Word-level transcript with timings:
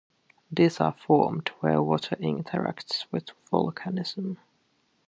These 0.51 0.79
are 0.81 0.93
formed 0.93 1.49
where 1.59 1.79
water 1.79 2.15
interacts 2.15 3.05
with 3.11 3.29
volcanism. 3.51 4.37